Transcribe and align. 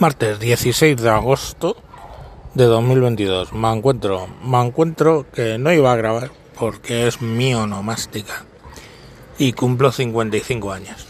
Martes 0.00 0.40
16 0.40 0.96
de 0.96 1.10
agosto 1.10 1.76
de 2.54 2.64
2022. 2.64 3.52
Me 3.52 3.70
encuentro, 3.70 4.28
me 4.42 4.58
encuentro 4.58 5.26
que 5.30 5.58
no 5.58 5.70
iba 5.74 5.92
a 5.92 5.96
grabar 5.96 6.30
porque 6.58 7.06
es 7.06 7.20
mi 7.20 7.54
onomástica 7.54 8.46
y 9.36 9.52
cumplo 9.52 9.92
55 9.92 10.72
años. 10.72 11.06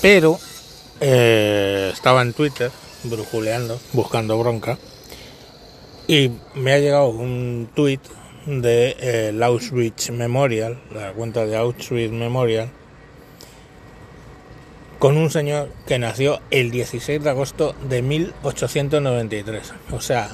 Pero 0.00 0.38
eh, 1.02 1.90
estaba 1.92 2.22
en 2.22 2.32
Twitter 2.32 2.70
brujuleando, 3.04 3.78
buscando 3.92 4.38
bronca 4.38 4.78
y 6.08 6.30
me 6.54 6.72
ha 6.72 6.78
llegado 6.78 7.08
un 7.08 7.68
tweet 7.74 8.00
de 8.46 8.96
eh, 9.00 9.38
Auschwitz 9.42 10.08
Memorial, 10.08 10.80
la 10.94 11.12
cuenta 11.12 11.44
de 11.44 11.58
Auschwitz 11.58 12.10
Memorial, 12.10 12.70
con 15.02 15.16
un 15.16 15.30
señor 15.32 15.68
que 15.84 15.98
nació 15.98 16.38
el 16.52 16.70
16 16.70 17.24
de 17.24 17.28
agosto 17.28 17.74
de 17.88 18.02
1893, 18.02 19.72
o 19.90 20.00
sea, 20.00 20.30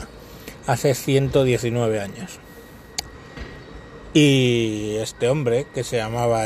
hace 0.66 0.92
119 0.92 1.98
años. 1.98 2.38
Y 4.12 4.96
este 4.96 5.30
hombre 5.30 5.66
que 5.72 5.84
se 5.84 5.96
llamaba, 5.96 6.44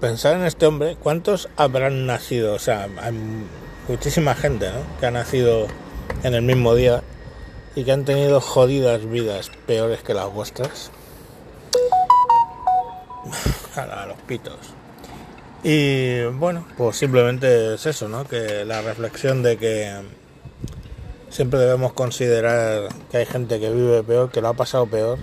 pensar 0.00 0.36
en 0.36 0.44
este 0.44 0.66
hombre, 0.66 0.96
¿cuántos 1.00 1.48
habrán 1.56 2.06
nacido? 2.06 2.54
O 2.54 2.58
sea, 2.58 2.88
hay 3.00 3.14
muchísima 3.88 4.34
gente 4.34 4.70
¿no? 4.70 4.80
que 5.00 5.06
ha 5.06 5.10
nacido 5.10 5.66
en 6.22 6.34
el 6.34 6.42
mismo 6.42 6.74
día 6.74 7.02
y 7.74 7.84
que 7.84 7.92
han 7.92 8.04
tenido 8.04 8.40
jodidas 8.40 9.08
vidas 9.08 9.50
peores 9.66 10.02
que 10.02 10.14
las 10.14 10.32
vuestras. 10.32 10.90
A 13.76 14.06
los 14.06 14.16
pitos. 14.22 14.58
Y 15.62 16.24
bueno, 16.24 16.66
pues 16.76 16.96
simplemente 16.96 17.74
es 17.74 17.86
eso, 17.86 18.08
¿no? 18.08 18.24
Que 18.24 18.64
la 18.64 18.82
reflexión 18.82 19.42
de 19.42 19.56
que 19.56 19.92
siempre 21.30 21.60
debemos 21.60 21.92
considerar 21.92 22.88
que 23.10 23.18
hay 23.18 23.26
gente 23.26 23.60
que 23.60 23.70
vive 23.70 24.02
peor, 24.02 24.30
que 24.30 24.40
lo 24.40 24.48
ha 24.48 24.54
pasado 24.54 24.86
peor 24.86 25.18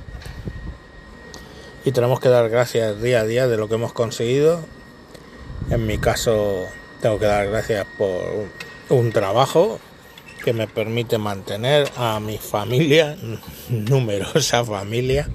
y 1.86 1.92
tenemos 1.92 2.20
que 2.20 2.30
dar 2.30 2.50
gracias 2.50 3.00
día 3.00 3.22
a 3.22 3.26
día 3.26 3.48
de 3.48 3.58
lo 3.58 3.70
que 3.70 3.76
hemos 3.76 3.94
conseguido. 3.94 4.60
En 5.70 5.86
mi 5.86 6.00
caso 6.00 6.66
tengo 7.00 7.20
que 7.20 7.28
dar 7.28 7.48
gracias 7.48 7.86
por 7.98 8.24
un 8.90 9.12
trabajo 9.12 9.80
que 10.44 10.52
me 10.52 10.68
permite 10.68 11.20
mantener 11.20 11.88
a 11.96 12.20
mi 12.20 12.40
familia, 12.40 13.16
numerosa 13.70 14.66
familia. 14.66 15.30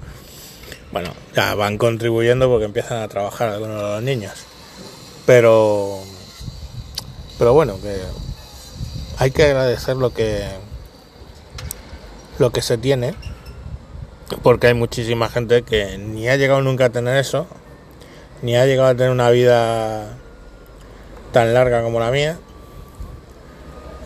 Bueno, 0.91 1.13
ya 1.33 1.55
van 1.55 1.77
contribuyendo 1.77 2.49
porque 2.49 2.65
empiezan 2.65 3.01
a 3.01 3.07
trabajar 3.07 3.47
algunos 3.47 3.77
de 3.77 3.83
los 3.83 4.03
niños. 4.03 4.33
Pero 5.25 6.01
pero 7.39 7.53
bueno, 7.53 7.79
que 7.81 7.97
hay 9.17 9.31
que 9.31 9.43
agradecer 9.43 9.95
lo 9.95 10.13
que 10.13 10.43
lo 12.39 12.51
que 12.51 12.61
se 12.61 12.77
tiene 12.77 13.15
porque 14.43 14.67
hay 14.67 14.73
muchísima 14.73 15.29
gente 15.29 15.63
que 15.63 15.97
ni 15.97 16.27
ha 16.27 16.35
llegado 16.35 16.61
nunca 16.61 16.85
a 16.85 16.89
tener 16.89 17.17
eso, 17.17 17.47
ni 18.41 18.55
ha 18.55 18.65
llegado 18.65 18.89
a 18.89 18.95
tener 18.95 19.11
una 19.11 19.29
vida 19.29 20.17
tan 21.31 21.53
larga 21.53 21.83
como 21.83 21.99
la 21.99 22.11
mía, 22.11 22.37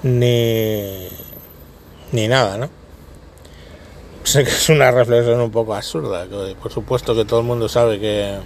ni, 0.04 1.08
ni 2.12 2.28
nada, 2.28 2.58
¿no? 2.58 2.70
Sé 4.24 4.44
que 4.44 4.50
es 4.50 4.70
una 4.70 4.92
reflexión 4.92 5.40
un 5.40 5.52
poco 5.52 5.76
absurda, 5.76 6.28
que 6.28 6.56
por 6.62 6.72
supuesto 6.72 7.16
que 7.16 7.26
todo 7.26 7.40
el 7.40 7.46
mundo 7.46 7.70
sabe 7.70 8.00
que 8.00 8.40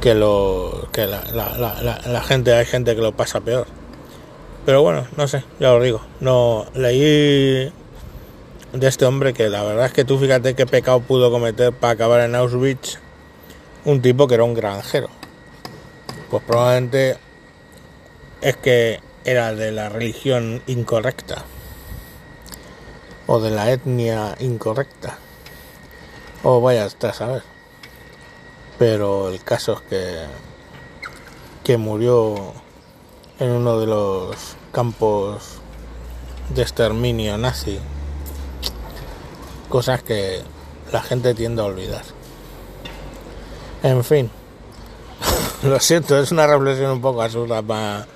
que 0.00 0.14
lo 0.14 0.88
que 0.92 1.06
la, 1.06 1.24
la, 1.32 2.00
la 2.06 2.22
gente 2.22 2.54
hay 2.54 2.64
gente 2.64 2.94
que 2.94 3.02
lo 3.02 3.12
pasa 3.12 3.40
peor 3.40 3.66
pero 4.64 4.82
bueno 4.82 5.06
no 5.16 5.26
sé 5.26 5.42
ya 5.58 5.72
os 5.72 5.82
digo 5.82 6.00
no 6.20 6.66
leí 6.74 7.72
de 8.72 8.86
este 8.86 9.06
hombre 9.06 9.32
que 9.32 9.48
la 9.48 9.62
verdad 9.62 9.86
es 9.86 9.92
que 9.92 10.04
tú 10.04 10.18
fíjate 10.18 10.54
qué 10.54 10.66
pecado 10.66 11.00
pudo 11.00 11.30
cometer 11.30 11.72
para 11.72 11.94
acabar 11.94 12.20
en 12.20 12.34
Auschwitz 12.34 12.98
un 13.84 14.02
tipo 14.02 14.26
que 14.26 14.34
era 14.34 14.44
un 14.44 14.54
granjero. 14.54 15.08
Pues 16.30 16.42
probablemente 16.44 17.16
es 18.42 18.56
que 18.56 19.00
era 19.24 19.54
de 19.54 19.72
la 19.72 19.88
religión 19.88 20.62
incorrecta 20.66 21.44
o 23.26 23.40
de 23.40 23.50
la 23.50 23.70
etnia 23.72 24.36
incorrecta 24.40 25.18
o 26.42 26.60
vaya 26.60 26.86
a 26.86 27.12
saber. 27.12 27.42
Pero 28.78 29.28
el 29.30 29.42
caso 29.42 29.74
es 29.74 29.80
que 29.82 30.48
que 31.64 31.76
murió 31.76 32.54
en 33.38 33.50
uno 33.50 33.78
de 33.78 33.86
los 33.86 34.56
campos 34.72 35.60
de 36.54 36.62
exterminio 36.62 37.36
nazi 37.36 37.78
cosas 39.68 40.02
que 40.02 40.40
la 40.92 41.02
gente 41.02 41.34
tiende 41.34 41.62
a 41.62 41.66
olvidar. 41.66 42.02
En 43.82 44.02
fin, 44.02 44.30
lo 45.62 45.78
siento, 45.80 46.18
es 46.18 46.32
una 46.32 46.46
reflexión 46.46 46.90
un 46.90 47.00
poco 47.00 47.22
absurda 47.22 47.62
para 47.62 48.06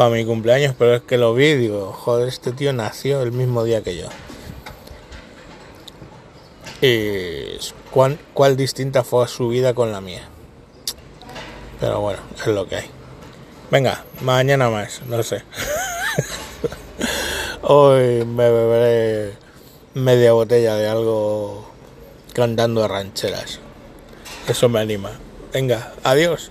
para 0.00 0.08
mi 0.08 0.24
cumpleaños, 0.24 0.74
pero 0.78 0.94
es 0.94 1.02
que 1.02 1.18
lo 1.18 1.34
vi 1.34 1.52
digo, 1.54 1.92
joder, 1.92 2.26
este 2.26 2.52
tío 2.52 2.72
nació 2.72 3.20
el 3.20 3.32
mismo 3.32 3.64
día 3.64 3.82
que 3.82 3.98
yo. 3.98 4.06
Y 6.80 7.58
cuál, 7.90 8.18
cuál 8.32 8.56
distinta 8.56 9.04
fue 9.04 9.28
su 9.28 9.48
vida 9.48 9.74
con 9.74 9.92
la 9.92 10.00
mía. 10.00 10.22
Pero 11.78 12.00
bueno, 12.00 12.20
es 12.38 12.46
lo 12.46 12.66
que 12.66 12.76
hay. 12.76 12.90
Venga, 13.70 14.04
mañana 14.22 14.70
más, 14.70 15.02
no 15.06 15.22
sé. 15.22 15.42
Hoy 17.62 18.24
me 18.24 18.50
beberé 18.50 19.34
media 19.94 20.32
botella 20.32 20.76
de 20.76 20.88
algo 20.88 21.66
cantando 22.32 22.84
a 22.84 22.88
rancheras. 22.88 23.60
Eso 24.46 24.68
me 24.68 24.80
anima. 24.80 25.12
Venga, 25.52 25.92
adiós. 26.04 26.50